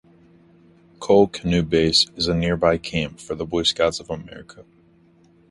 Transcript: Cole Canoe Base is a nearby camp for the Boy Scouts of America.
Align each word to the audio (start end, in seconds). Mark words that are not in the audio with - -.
Cole 0.99 1.27
Canoe 1.27 1.61
Base 1.61 2.07
is 2.15 2.27
a 2.27 2.33
nearby 2.33 2.79
camp 2.79 3.19
for 3.19 3.35
the 3.35 3.45
Boy 3.45 3.61
Scouts 3.61 3.99
of 3.99 4.09
America. 4.09 4.65